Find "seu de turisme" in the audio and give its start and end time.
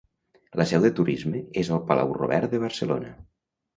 0.69-1.43